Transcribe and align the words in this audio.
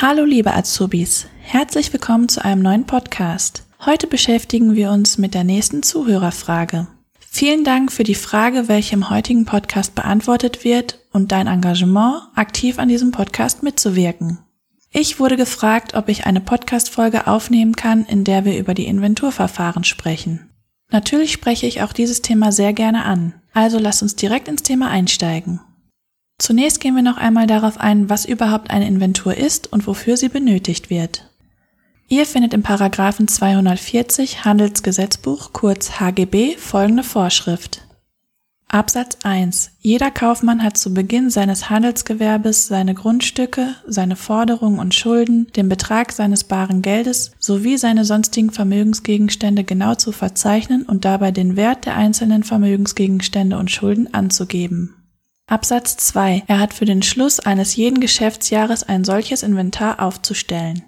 Hallo 0.00 0.24
liebe 0.24 0.54
Azubis, 0.54 1.26
herzlich 1.40 1.92
willkommen 1.92 2.28
zu 2.28 2.44
einem 2.44 2.62
neuen 2.62 2.86
Podcast. 2.86 3.64
Heute 3.84 4.06
beschäftigen 4.06 4.76
wir 4.76 4.92
uns 4.92 5.18
mit 5.18 5.34
der 5.34 5.42
nächsten 5.42 5.82
Zuhörerfrage. 5.82 6.86
Vielen 7.18 7.64
Dank 7.64 7.90
für 7.90 8.04
die 8.04 8.14
Frage, 8.14 8.68
welche 8.68 8.94
im 8.94 9.10
heutigen 9.10 9.44
Podcast 9.44 9.96
beantwortet 9.96 10.62
wird 10.62 11.00
und 11.12 11.32
dein 11.32 11.48
Engagement, 11.48 12.22
aktiv 12.36 12.78
an 12.78 12.88
diesem 12.88 13.10
Podcast 13.10 13.64
mitzuwirken. 13.64 14.38
Ich 14.92 15.18
wurde 15.18 15.36
gefragt, 15.36 15.94
ob 15.94 16.08
ich 16.08 16.26
eine 16.26 16.40
Podcast-Folge 16.40 17.26
aufnehmen 17.26 17.74
kann, 17.74 18.04
in 18.04 18.22
der 18.22 18.44
wir 18.44 18.56
über 18.56 18.74
die 18.74 18.86
Inventurverfahren 18.86 19.82
sprechen. 19.82 20.48
Natürlich 20.92 21.32
spreche 21.32 21.66
ich 21.66 21.82
auch 21.82 21.92
dieses 21.92 22.22
Thema 22.22 22.52
sehr 22.52 22.72
gerne 22.72 23.04
an, 23.04 23.34
also 23.52 23.80
lass 23.80 24.00
uns 24.02 24.14
direkt 24.14 24.46
ins 24.46 24.62
Thema 24.62 24.90
einsteigen. 24.90 25.58
Zunächst 26.38 26.80
gehen 26.80 26.94
wir 26.94 27.02
noch 27.02 27.16
einmal 27.16 27.46
darauf 27.46 27.78
ein, 27.78 28.08
was 28.08 28.24
überhaupt 28.24 28.70
eine 28.70 28.86
Inventur 28.86 29.36
ist 29.36 29.72
und 29.72 29.86
wofür 29.86 30.16
sie 30.16 30.28
benötigt 30.28 30.88
wird. 30.88 31.28
Ihr 32.08 32.24
findet 32.24 32.54
im 32.54 32.62
Paragraphen 32.62 33.28
240 33.28 34.44
Handelsgesetzbuch 34.44 35.52
kurz 35.52 36.00
HGB 36.00 36.56
folgende 36.56 37.02
Vorschrift. 37.02 37.82
Absatz 38.70 39.16
1. 39.22 39.70
Jeder 39.80 40.10
Kaufmann 40.10 40.62
hat 40.62 40.76
zu 40.76 40.92
Beginn 40.92 41.30
seines 41.30 41.70
Handelsgewerbes 41.70 42.66
seine 42.66 42.94
Grundstücke, 42.94 43.74
seine 43.86 44.14
Forderungen 44.14 44.78
und 44.78 44.94
Schulden, 44.94 45.46
den 45.56 45.70
Betrag 45.70 46.12
seines 46.12 46.44
baren 46.44 46.82
Geldes 46.82 47.32
sowie 47.38 47.78
seine 47.78 48.04
sonstigen 48.04 48.50
Vermögensgegenstände 48.50 49.64
genau 49.64 49.94
zu 49.94 50.12
verzeichnen 50.12 50.82
und 50.82 51.06
dabei 51.06 51.30
den 51.30 51.56
Wert 51.56 51.86
der 51.86 51.96
einzelnen 51.96 52.44
Vermögensgegenstände 52.44 53.56
und 53.56 53.70
Schulden 53.70 54.12
anzugeben. 54.12 54.97
Absatz 55.48 55.96
2. 55.96 56.44
Er 56.46 56.60
hat 56.60 56.74
für 56.74 56.84
den 56.84 57.02
Schluss 57.02 57.40
eines 57.40 57.74
jeden 57.74 58.00
Geschäftsjahres 58.00 58.82
ein 58.82 59.04
solches 59.04 59.42
Inventar 59.42 60.00
aufzustellen. 60.00 60.82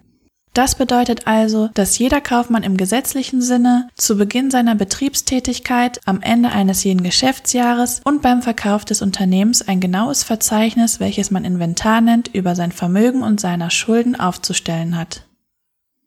Das 0.52 0.74
bedeutet 0.74 1.26
also, 1.26 1.70
dass 1.74 1.98
jeder 1.98 2.20
Kaufmann 2.20 2.64
im 2.64 2.76
gesetzlichen 2.76 3.40
Sinne 3.40 3.88
zu 3.94 4.18
Beginn 4.18 4.50
seiner 4.50 4.74
Betriebstätigkeit, 4.74 6.00
am 6.06 6.20
Ende 6.20 6.50
eines 6.50 6.84
jeden 6.84 7.02
Geschäftsjahres 7.02 8.02
und 8.04 8.20
beim 8.20 8.42
Verkauf 8.42 8.84
des 8.84 9.00
Unternehmens 9.00 9.66
ein 9.66 9.80
genaues 9.80 10.24
Verzeichnis, 10.24 11.00
welches 11.00 11.30
man 11.30 11.44
Inventar 11.44 12.02
nennt, 12.02 12.28
über 12.34 12.54
sein 12.54 12.72
Vermögen 12.72 13.22
und 13.22 13.40
seiner 13.40 13.70
Schulden 13.70 14.18
aufzustellen 14.18 14.98
hat. 14.98 15.24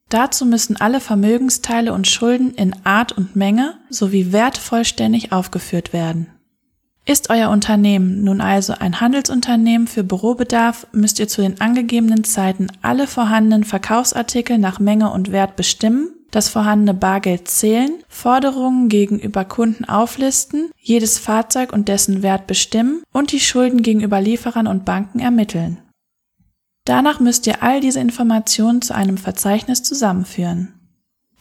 Dazu 0.10 0.46
müssen 0.46 0.76
alle 0.76 1.00
Vermögensteile 1.00 1.94
und 1.94 2.08
Schulden 2.08 2.54
in 2.54 2.76
Art 2.86 3.14
und 3.14 3.36
Menge 3.36 3.80
sowie 3.90 4.32
Wert 4.32 4.60
vollständig 4.60 5.32
aufgeführt 5.32 5.94
werden. 5.94 6.28
Ist 7.06 7.30
euer 7.30 7.50
Unternehmen 7.50 8.24
nun 8.24 8.40
also 8.40 8.74
ein 8.80 9.02
Handelsunternehmen 9.02 9.88
für 9.88 10.06
Bürobedarf, 10.06 10.88
müsst 10.94 11.20
ihr 11.20 11.28
zu 11.28 11.42
den 11.42 11.60
angegebenen 11.60 12.24
Zeiten 12.24 12.68
alle 12.82 13.08
vorhandenen 13.08 13.66
Verkaufsartikel 13.66 14.58
nach 14.58 14.80
Menge 14.80 15.12
und 15.12 15.32
Wert 15.34 15.58
bestimmen, 15.58 16.14
das 16.32 16.48
vorhandene 16.48 16.94
Bargeld 16.94 17.50
zählen, 17.50 17.92
Forderungen 18.08 18.88
gegenüber 18.88 19.44
Kunden 19.44 19.84
auflisten, 19.84 20.72
jedes 20.78 21.20
Fahrzeug 21.20 21.74
und 21.74 21.90
dessen 21.90 22.24
Wert 22.24 22.48
bestimmen 22.48 23.04
und 23.12 23.34
die 23.34 23.42
Schulden 23.42 23.82
gegenüber 23.82 24.22
Lieferern 24.22 24.66
und 24.66 24.86
Banken 24.86 25.20
ermitteln. 25.20 25.80
Danach 26.86 27.20
müsst 27.20 27.48
ihr 27.48 27.62
all 27.62 27.82
diese 27.82 28.00
Informationen 28.00 28.82
zu 28.82 28.96
einem 28.96 29.18
Verzeichnis 29.18 29.84
zusammenführen. 29.84 30.74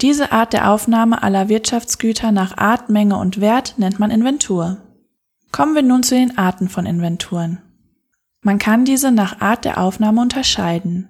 Diese 0.00 0.32
Art 0.32 0.52
der 0.52 0.70
Aufnahme 0.70 1.22
aller 1.22 1.48
Wirtschaftsgüter 1.48 2.32
nach 2.32 2.56
Art, 2.56 2.90
Menge 2.90 3.16
und 3.16 3.40
Wert 3.40 3.74
nennt 3.76 4.00
man 4.00 4.10
Inventur. 4.10 4.78
Kommen 5.52 5.74
wir 5.74 5.82
nun 5.82 6.02
zu 6.02 6.14
den 6.14 6.38
Arten 6.38 6.68
von 6.68 6.86
Inventuren. 6.86 7.58
Man 8.40 8.58
kann 8.58 8.84
diese 8.84 9.12
nach 9.12 9.40
Art 9.40 9.64
der 9.64 9.78
Aufnahme 9.78 10.22
unterscheiden. 10.22 11.08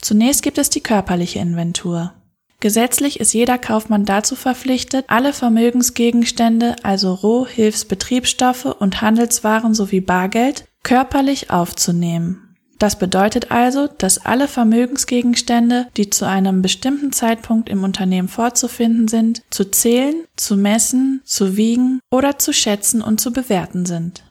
Zunächst 0.00 0.42
gibt 0.42 0.58
es 0.58 0.70
die 0.70 0.82
körperliche 0.82 1.40
Inventur. 1.40 2.12
Gesetzlich 2.60 3.20
ist 3.20 3.32
jeder 3.32 3.56
Kaufmann 3.56 4.04
dazu 4.04 4.36
verpflichtet, 4.36 5.06
alle 5.08 5.32
Vermögensgegenstände, 5.32 6.76
also 6.82 7.14
Roh-, 7.14 7.46
Hilfs-, 7.46 7.86
Betriebsstoffe 7.86 8.66
und 8.66 9.00
Handelswaren 9.00 9.72
sowie 9.72 10.02
Bargeld, 10.02 10.66
körperlich 10.82 11.50
aufzunehmen. 11.50 12.49
Das 12.80 12.98
bedeutet 12.98 13.50
also, 13.50 13.88
dass 13.98 14.24
alle 14.24 14.48
Vermögensgegenstände, 14.48 15.88
die 15.98 16.08
zu 16.08 16.26
einem 16.26 16.62
bestimmten 16.62 17.12
Zeitpunkt 17.12 17.68
im 17.68 17.84
Unternehmen 17.84 18.28
vorzufinden 18.28 19.06
sind, 19.06 19.42
zu 19.50 19.70
zählen, 19.70 20.24
zu 20.34 20.56
messen, 20.56 21.20
zu 21.24 21.58
wiegen 21.58 22.00
oder 22.10 22.38
zu 22.38 22.54
schätzen 22.54 23.02
und 23.02 23.20
zu 23.20 23.34
bewerten 23.34 23.84
sind. 23.84 24.24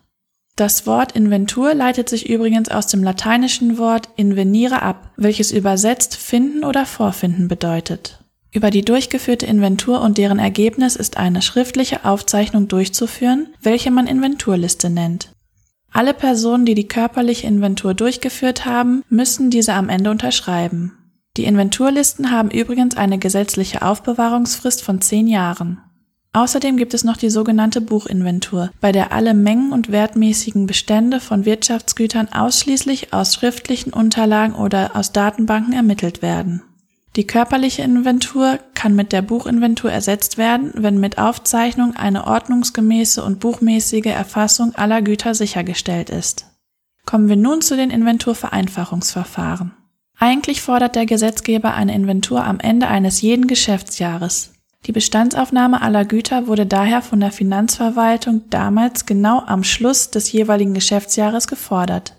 Das 0.56 0.88
Wort 0.88 1.12
Inventur 1.12 1.76
leitet 1.76 2.10
sich 2.10 2.28
übrigens 2.28 2.70
aus 2.70 2.88
dem 2.88 3.04
lateinischen 3.04 3.78
Wort 3.78 4.10
invenire 4.16 4.82
ab, 4.82 5.12
welches 5.16 5.52
übersetzt 5.52 6.16
finden 6.16 6.64
oder 6.64 6.88
vorfinden 6.88 7.48
bedeutet. 7.48 8.18
Über 8.52 8.72
die 8.72 8.84
durchgeführte 8.84 9.46
Inventur 9.46 10.02
und 10.02 10.18
deren 10.18 10.40
Ergebnis 10.40 10.96
ist 10.96 11.18
eine 11.18 11.44
schriftliche 11.44 12.04
Aufzeichnung 12.04 12.68
durchzuführen, 12.68 13.50
welche 13.62 13.92
man 13.92 14.08
Inventurliste 14.08 14.90
nennt. 14.90 15.30
Alle 16.00 16.14
Personen, 16.14 16.64
die 16.64 16.76
die 16.76 16.88
körperliche 16.88 17.46
Inventur 17.46 17.94
durchgeführt 17.94 18.66
haben, 18.66 19.04
müssen 19.10 19.50
diese 19.50 19.74
am 19.74 19.90
Ende 19.90 20.12
unterschreiben. 20.12 20.94
Die 21.36 21.44
Inventurlisten 21.44 22.32
haben 22.32 22.50
übrigens 22.52 22.96
eine 22.96 23.18
gesetzliche 23.18 23.82
Aufbewahrungsfrist 23.82 24.82
von 24.82 25.02
zehn 25.02 25.28
Jahren. 25.28 25.82
Außerdem 26.32 26.78
gibt 26.78 26.94
es 26.94 27.04
noch 27.04 27.18
die 27.18 27.30
sogenannte 27.30 27.82
Buchinventur, 27.82 28.72
bei 28.80 28.94
der 28.94 29.12
alle 29.12 29.34
mengen- 29.34 29.74
und 29.74 29.92
wertmäßigen 29.92 30.68
Bestände 30.68 31.20
von 31.20 31.44
Wirtschaftsgütern 31.44 32.30
ausschließlich 32.32 33.14
aus 33.14 33.34
schriftlichen 33.34 33.92
Unterlagen 33.92 34.56
oder 34.56 34.96
aus 34.96 35.12
Datenbanken 35.12 35.74
ermittelt 35.74 36.22
werden. 36.22 36.62
Die 37.16 37.26
körperliche 37.26 37.82
Inventur 37.82 38.60
kann 38.76 38.96
mit 38.96 39.12
der 39.12 39.22
Buchinventur 39.22 39.92
ersetzt 39.92 40.38
werden, 40.38 40.72
wenn 40.76 41.00
mit 41.00 41.18
Aufzeichnung 41.18 41.96
eine 41.96 42.28
ordnungsgemäße 42.28 43.24
und 43.24 43.40
buchmäßige 43.40 44.06
Erfassung 44.06 44.76
aller 44.76 45.02
Güter 45.02 45.34
sichergestellt 45.34 46.10
ist. 46.10 46.46
Kommen 47.06 47.28
wir 47.28 47.36
nun 47.36 47.62
zu 47.62 47.76
den 47.76 47.90
Inventurvereinfachungsverfahren. 47.90 49.74
Eigentlich 50.20 50.62
fordert 50.62 50.96
der 50.96 51.06
Gesetzgeber 51.06 51.74
eine 51.74 51.96
Inventur 51.96 52.44
am 52.44 52.60
Ende 52.60 52.88
eines 52.88 53.22
jeden 53.22 53.48
Geschäftsjahres. 53.48 54.54
Die 54.86 54.92
Bestandsaufnahme 54.92 55.82
aller 55.82 56.06
Güter 56.06 56.48
wurde 56.48 56.66
daher 56.66 57.02
von 57.02 57.20
der 57.20 57.32
Finanzverwaltung 57.32 58.44
damals 58.50 59.06
genau 59.06 59.42
am 59.46 59.64
Schluss 59.64 60.12
des 60.12 60.32
jeweiligen 60.32 60.74
Geschäftsjahres 60.74 61.48
gefordert. 61.48 62.16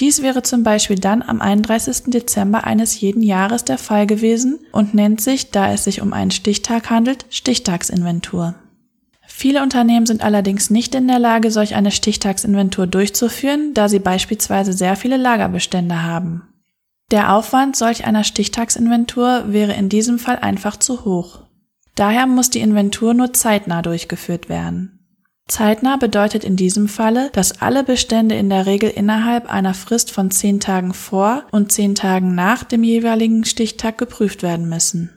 Dies 0.00 0.22
wäre 0.22 0.42
zum 0.42 0.62
Beispiel 0.62 0.98
dann 0.98 1.22
am 1.22 1.42
31. 1.42 2.04
Dezember 2.06 2.64
eines 2.64 2.98
jeden 3.00 3.22
Jahres 3.22 3.64
der 3.64 3.76
Fall 3.76 4.06
gewesen 4.06 4.58
und 4.72 4.94
nennt 4.94 5.20
sich, 5.20 5.50
da 5.50 5.72
es 5.72 5.84
sich 5.84 6.00
um 6.00 6.14
einen 6.14 6.30
Stichtag 6.30 6.88
handelt, 6.88 7.26
Stichtagsinventur. 7.28 8.54
Viele 9.26 9.62
Unternehmen 9.62 10.06
sind 10.06 10.22
allerdings 10.22 10.70
nicht 10.70 10.94
in 10.94 11.06
der 11.06 11.18
Lage, 11.18 11.50
solch 11.50 11.74
eine 11.74 11.90
Stichtagsinventur 11.90 12.86
durchzuführen, 12.86 13.74
da 13.74 13.88
sie 13.88 13.98
beispielsweise 13.98 14.72
sehr 14.72 14.96
viele 14.96 15.18
Lagerbestände 15.18 16.02
haben. 16.02 16.42
Der 17.10 17.34
Aufwand 17.34 17.76
solch 17.76 18.06
einer 18.06 18.24
Stichtagsinventur 18.24 19.44
wäre 19.48 19.72
in 19.74 19.88
diesem 19.88 20.18
Fall 20.18 20.38
einfach 20.38 20.76
zu 20.76 21.04
hoch. 21.04 21.40
Daher 21.94 22.26
muss 22.26 22.50
die 22.50 22.60
Inventur 22.60 23.12
nur 23.12 23.32
zeitnah 23.32 23.82
durchgeführt 23.82 24.48
werden. 24.48 24.99
Zeitnah 25.48 25.96
bedeutet 25.96 26.44
in 26.44 26.56
diesem 26.56 26.88
Falle, 26.88 27.30
dass 27.32 27.60
alle 27.60 27.82
Bestände 27.82 28.36
in 28.36 28.50
der 28.50 28.66
Regel 28.66 28.88
innerhalb 28.88 29.52
einer 29.52 29.74
Frist 29.74 30.12
von 30.12 30.30
zehn 30.30 30.60
Tagen 30.60 30.94
vor 30.94 31.44
und 31.50 31.72
zehn 31.72 31.94
Tagen 31.94 32.34
nach 32.34 32.62
dem 32.62 32.84
jeweiligen 32.84 33.44
Stichtag 33.44 33.98
geprüft 33.98 34.42
werden 34.42 34.68
müssen. 34.68 35.10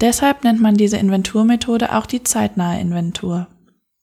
Deshalb 0.00 0.44
nennt 0.44 0.60
man 0.60 0.76
diese 0.76 0.96
Inventurmethode 0.96 1.94
auch 1.94 2.06
die 2.06 2.22
zeitnahe 2.22 2.80
Inventur. 2.80 3.48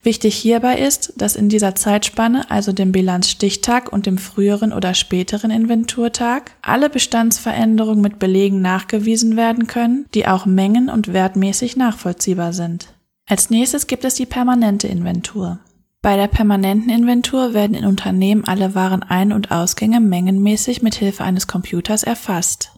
Wichtig 0.05 0.35
hierbei 0.35 0.77
ist, 0.77 1.13
dass 1.17 1.35
in 1.35 1.49
dieser 1.49 1.73
Zeitspanne, 1.73 2.51
also 2.51 2.71
dem 2.71 2.91
Bilanzstichtag 2.91 3.91
und 3.91 4.05
dem 4.05 4.19
früheren 4.19 4.71
oder 4.71 4.93
späteren 4.93 5.49
Inventurtag, 5.49 6.51
alle 6.61 6.91
Bestandsveränderungen 6.91 8.03
mit 8.03 8.19
Belegen 8.19 8.61
nachgewiesen 8.61 9.35
werden 9.35 9.65
können, 9.65 10.05
die 10.13 10.27
auch 10.27 10.45
mengen- 10.45 10.91
und 10.91 11.11
wertmäßig 11.11 11.75
nachvollziehbar 11.75 12.53
sind. 12.53 12.94
Als 13.27 13.49
nächstes 13.49 13.87
gibt 13.87 14.05
es 14.05 14.15
die 14.15 14.25
permanente 14.25 14.87
Inventur. 14.87 15.59
Bei 16.01 16.15
der 16.15 16.27
permanenten 16.27 16.91
Inventur 16.91 17.55
werden 17.55 17.75
in 17.75 17.85
Unternehmen 17.85 18.45
alle 18.45 18.75
Warenein- 18.75 19.33
und 19.33 19.49
Ausgänge 19.49 19.99
mengenmäßig 19.99 20.83
mit 20.83 20.93
Hilfe 20.93 21.23
eines 21.23 21.47
Computers 21.47 22.03
erfasst. 22.03 22.71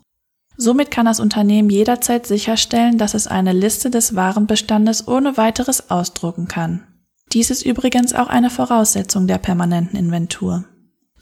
Somit 0.56 0.90
kann 0.90 1.06
das 1.06 1.20
Unternehmen 1.20 1.70
jederzeit 1.70 2.26
sicherstellen, 2.26 2.98
dass 2.98 3.14
es 3.14 3.28
eine 3.28 3.52
Liste 3.52 3.92
des 3.92 4.16
Warenbestandes 4.16 5.08
ohne 5.08 5.36
weiteres 5.36 5.92
ausdrucken 5.92 6.48
kann. 6.48 6.88
Dies 7.34 7.52
ist 7.52 7.66
übrigens 7.66 8.14
auch 8.16 8.28
eine 8.28 8.50
Voraussetzung 8.50 9.28
der 9.28 9.38
permanenten 9.38 10.00
Inventur. 10.00 10.64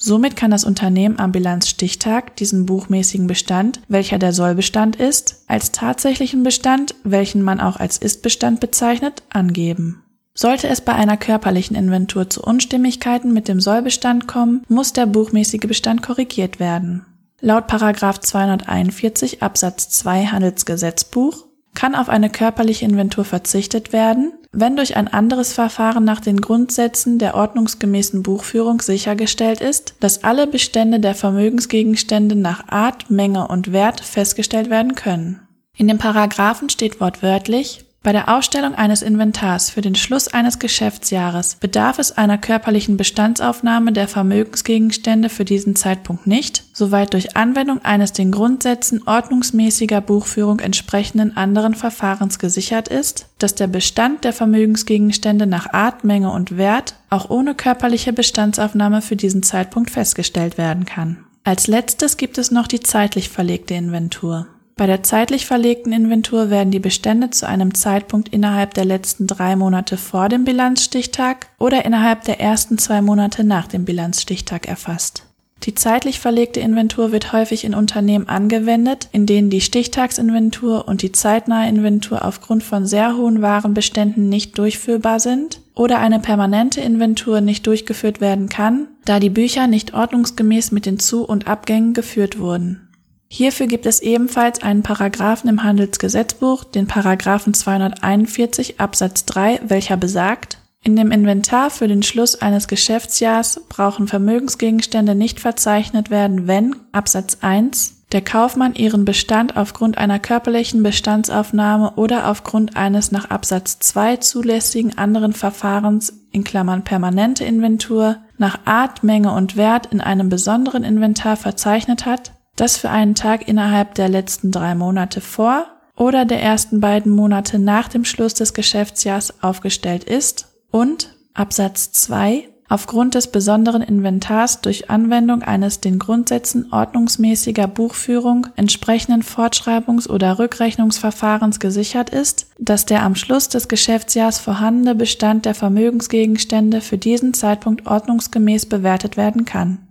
Somit 0.06 0.36
kann 0.36 0.52
das 0.52 0.66
Unternehmen 0.66 1.18
am 1.18 1.32
Bilanzstichtag 1.32 2.36
diesen 2.36 2.68
buchmäßigen 2.68 3.26
Bestand, 3.26 3.82
welcher 3.88 4.20
der 4.20 4.34
Sollbestand 4.34 4.98
ist, 4.98 5.44
als 5.48 5.72
tatsächlichen 5.72 6.44
Bestand, 6.44 6.94
welchen 7.04 7.42
man 7.42 7.60
auch 7.60 7.78
als 7.78 7.98
Istbestand 7.98 8.60
bezeichnet, 8.60 9.24
angeben. 9.32 10.04
Sollte 10.36 10.68
es 10.68 10.82
bei 10.82 10.94
einer 10.94 11.18
körperlichen 11.18 11.76
Inventur 11.76 12.30
zu 12.30 12.44
Unstimmigkeiten 12.44 13.34
mit 13.34 13.48
dem 13.48 13.60
Sollbestand 13.60 14.28
kommen, 14.28 14.62
muss 14.68 14.94
der 14.94 15.08
buchmäßige 15.08 15.62
Bestand 15.62 16.04
korrigiert 16.04 16.60
werden. 16.60 17.08
Laut 17.42 17.68
241 17.68 19.42
Absatz 19.42 19.90
2 19.90 20.28
Handelsgesetzbuch 20.28 21.48
kann 21.74 21.96
auf 21.96 22.10
eine 22.10 22.30
körperliche 22.30 22.86
Inventur 22.86 23.26
verzichtet 23.26 23.92
werden, 23.92 24.34
wenn 24.56 24.76
durch 24.76 24.96
ein 24.96 25.08
anderes 25.08 25.54
Verfahren 25.54 26.06
nach 26.06 26.22
den 26.22 26.40
Grundsätzen 26.40 27.20
der 27.20 27.36
ordnungsgemäßen 27.36 28.24
Buchführung 28.24 28.82
sichergestellt 28.82 29.62
ist, 29.62 29.96
dass 30.00 30.24
alle 30.24 30.48
Bestände 30.48 31.00
der 31.00 31.14
Vermögensgegenstände 31.14 32.36
nach 32.36 32.68
Art, 32.70 33.12
Menge 33.12 33.48
und 33.48 33.74
Wert 33.74 34.00
festgestellt 34.00 34.70
werden 34.70 34.96
können. 34.96 35.42
In 35.76 35.88
dem 35.88 35.98
Paragraphen 35.98 36.70
steht 36.70 37.02
wortwörtlich 37.02 37.86
bei 38.06 38.12
der 38.12 38.30
Ausstellung 38.30 38.76
eines 38.76 39.02
Inventars 39.02 39.72
für 39.72 39.82
den 39.82 39.96
Schluss 39.96 40.28
eines 40.28 40.60
Geschäftsjahres 40.60 41.56
bedarf 41.56 41.98
es 41.98 42.16
einer 42.16 42.38
körperlichen 42.38 42.98
Bestandsaufnahme 42.98 43.94
der 43.94 44.08
Vermögensgegenstände 44.08 45.28
für 45.28 45.44
diesen 45.44 45.76
Zeitpunkt 45.76 46.28
nicht, 46.28 46.66
soweit 46.72 47.14
durch 47.14 47.36
Anwendung 47.36 47.84
eines 47.84 48.14
den 48.14 48.32
Grundsätzen 48.32 49.08
ordnungsmäßiger 49.08 50.02
Buchführung 50.02 50.60
entsprechenden 50.60 51.36
anderen 51.36 51.74
Verfahrens 51.74 52.38
gesichert 52.38 52.90
ist, 52.90 53.26
dass 53.40 53.56
der 53.56 53.66
Bestand 53.66 54.24
der 54.24 54.34
Vermögensgegenstände 54.34 55.48
nach 55.48 55.74
Art, 55.74 56.04
Menge 56.04 56.30
und 56.30 56.58
Wert 56.58 56.94
auch 57.10 57.32
ohne 57.32 57.56
körperliche 57.56 58.14
Bestandsaufnahme 58.14 59.02
für 59.02 59.16
diesen 59.16 59.42
Zeitpunkt 59.42 59.90
festgestellt 59.90 60.60
werden 60.60 60.86
kann. 60.86 61.26
Als 61.44 61.66
letztes 61.66 62.18
gibt 62.18 62.38
es 62.38 62.52
noch 62.52 62.68
die 62.68 62.82
zeitlich 62.82 63.30
verlegte 63.30 63.74
Inventur. 63.74 64.46
Bei 64.78 64.88
der 64.88 65.04
zeitlich 65.04 65.46
verlegten 65.46 65.94
Inventur 65.94 66.50
werden 66.50 66.72
die 66.72 66.80
Bestände 66.80 67.30
zu 67.30 67.48
einem 67.48 67.74
Zeitpunkt 67.74 68.30
innerhalb 68.30 68.74
der 68.74 68.84
letzten 68.84 69.26
drei 69.26 69.56
Monate 69.56 69.96
vor 69.96 70.28
dem 70.28 70.44
Bilanzstichtag 70.44 71.48
oder 71.58 71.86
innerhalb 71.86 72.26
der 72.26 72.42
ersten 72.42 72.78
zwei 72.78 73.02
Monate 73.02 73.46
nach 73.46 73.68
dem 73.68 73.86
Bilanzstichtag 73.86 74.68
erfasst. 74.68 75.24
Die 75.64 75.74
zeitlich 75.74 76.20
verlegte 76.20 76.60
Inventur 76.60 77.14
wird 77.14 77.32
häufig 77.32 77.64
in 77.64 77.74
Unternehmen 77.74 78.28
angewendet, 78.28 79.08
in 79.14 79.26
denen 79.26 79.50
die 79.50 79.62
Stichtagsinventur 79.62 80.88
und 80.88 81.02
die 81.02 81.14
zeitnahe 81.14 81.70
Inventur 81.70 82.26
aufgrund 82.26 82.62
von 82.62 82.86
sehr 82.86 83.16
hohen 83.16 83.42
Warenbeständen 83.42 84.28
nicht 84.28 84.58
durchführbar 84.58 85.22
sind 85.22 85.62
oder 85.74 86.00
eine 86.00 86.20
permanente 86.20 86.82
Inventur 86.82 87.40
nicht 87.40 87.66
durchgeführt 87.66 88.20
werden 88.20 88.50
kann, 88.50 88.90
da 89.06 89.22
die 89.22 89.30
Bücher 89.30 89.68
nicht 89.68 89.94
ordnungsgemäß 89.94 90.72
mit 90.72 90.86
den 90.86 91.00
Zu- 91.00 91.26
und 91.26 91.48
Abgängen 91.48 91.94
geführt 91.94 92.38
wurden. 92.38 92.85
Hierfür 93.28 93.68
gibt 93.68 93.86
es 93.86 94.02
ebenfalls 94.02 94.62
einen 94.62 94.84
Paragraphen 94.84 95.50
im 95.50 95.64
Handelsgesetzbuch, 95.64 96.64
den 96.64 96.88
Paragraphen 96.88 97.54
241 97.54 98.80
Absatz 98.80 99.26
3, 99.26 99.62
welcher 99.68 99.98
besagt, 99.98 100.60
in 100.84 100.96
dem 100.96 101.12
Inventar 101.12 101.72
für 101.72 101.88
den 101.88 102.04
Schluss 102.04 102.36
eines 102.36 102.68
Geschäftsjahrs 102.68 103.62
brauchen 103.70 104.08
Vermögensgegenstände 104.08 105.16
nicht 105.16 105.40
verzeichnet 105.40 106.12
werden, 106.12 106.48
wenn 106.48 106.76
Absatz 106.92 107.40
1 107.42 108.04
der 108.12 108.22
Kaufmann 108.22 108.76
ihren 108.76 109.04
Bestand 109.04 109.58
aufgrund 109.58 109.98
einer 109.98 110.20
körperlichen 110.20 110.84
Bestandsaufnahme 110.84 111.94
oder 111.96 112.30
aufgrund 112.30 112.78
eines 112.78 113.12
nach 113.12 113.32
Absatz 113.32 113.80
2 113.80 114.18
zulässigen 114.18 114.96
anderen 114.96 115.34
Verfahrens 115.34 116.14
in 116.32 116.44
Klammern 116.44 116.84
permanente 116.84 117.44
Inventur 117.44 118.18
nach 118.38 118.60
Art, 118.66 119.04
Menge 119.04 119.34
und 119.34 119.58
Wert 119.58 119.88
in 119.88 120.02
einem 120.02 120.30
besonderen 120.30 120.84
Inventar 120.84 121.36
verzeichnet 121.36 122.06
hat 122.06 122.35
das 122.56 122.78
für 122.78 122.90
einen 122.90 123.16
Tag 123.16 123.48
innerhalb 123.48 123.96
der 123.96 124.10
letzten 124.10 124.52
drei 124.52 124.76
Monate 124.76 125.22
vor 125.22 125.66
oder 125.96 126.26
der 126.26 126.42
ersten 126.42 126.80
beiden 126.80 127.12
Monate 127.12 127.60
nach 127.60 127.88
dem 127.88 128.06
Schluss 128.06 128.34
des 128.34 128.54
Geschäftsjahrs 128.54 129.42
aufgestellt 129.44 130.04
ist 130.04 130.48
und 130.72 131.16
Absatz 131.34 131.92
2 131.92 132.50
aufgrund 132.68 133.14
des 133.14 133.28
besonderen 133.28 133.82
Inventars 133.82 134.62
durch 134.62 134.90
Anwendung 134.90 135.44
eines 135.44 135.82
den 135.82 136.00
Grundsätzen 136.00 136.72
ordnungsmäßiger 136.74 137.68
Buchführung 137.68 138.48
entsprechenden 138.56 139.22
Fortschreibungs- 139.22 140.10
oder 140.10 140.40
Rückrechnungsverfahrens 140.40 141.60
gesichert 141.60 142.10
ist, 142.10 142.48
dass 142.58 142.86
der 142.86 143.04
am 143.04 143.16
Schluss 143.16 143.50
des 143.50 143.68
Geschäftsjahrs 143.68 144.40
vorhandene 144.40 144.96
Bestand 144.96 145.46
der 145.46 145.54
Vermögensgegenstände 145.54 146.82
für 146.82 146.98
diesen 146.98 147.34
Zeitpunkt 147.34 147.86
ordnungsgemäß 147.86 148.66
bewertet 148.66 149.16
werden 149.16 149.46
kann. 149.46 149.85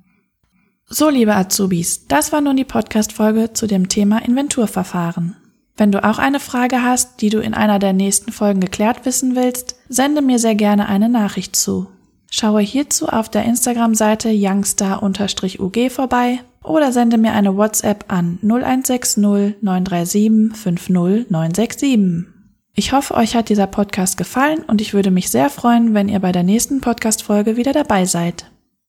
So, 0.87 1.09
liebe 1.09 1.35
Azubis, 1.35 2.07
das 2.09 2.31
war 2.31 2.43
nun 2.43 2.57
die 2.57 2.65
Podcast-Folge 2.65 3.55
zu 3.55 3.67
dem 3.67 3.89
Thema 3.89 4.19
Inventurverfahren. 4.19 5.35
Wenn 5.77 5.91
du 5.91 6.05
auch 6.05 6.19
eine 6.19 6.41
Frage 6.41 6.83
hast, 6.83 7.23
die 7.23 7.31
du 7.31 7.41
in 7.41 7.55
einer 7.55 7.79
der 7.79 7.95
nächsten 7.95 8.31
Folgen 8.31 8.61
geklärt 8.61 9.07
wissen 9.07 9.35
willst, 9.35 9.77
sende 9.89 10.21
mir 10.21 10.39
sehr 10.39 10.55
gerne 10.55 10.87
eine 10.87 11.09
Nachricht 11.09 11.57
zu. 11.57 11.89
Schaue 12.31 12.61
hierzu 12.61 13.09
auf 13.09 13.29
der 13.31 13.45
Instagram-Seite 13.45 14.29
youngstar-ug 14.31 15.91
vorbei 15.91 16.41
oder 16.63 16.93
sende 16.93 17.17
mir 17.17 17.33
eine 17.33 17.57
WhatsApp 17.57 18.05
an 18.09 18.39
0160 18.43 19.23
937 19.23 20.53
50967. 20.53 22.27
Ich 22.75 22.93
hoffe, 22.93 23.15
euch 23.15 23.35
hat 23.35 23.49
dieser 23.49 23.69
Podcast 23.69 24.17
gefallen 24.17 24.65
und 24.67 24.81
ich 24.81 24.95
würde 24.95 25.11
mich 25.11 25.31
sehr 25.31 25.49
freuen, 25.49 25.95
wenn 25.95 26.09
ihr 26.09 26.19
bei 26.21 26.33
der 26.33 26.43
nächsten 26.43 26.81
Podcast-Folge 26.81 27.57
wieder 27.57 27.73
dabei 27.73 28.05
seid. 28.05 28.51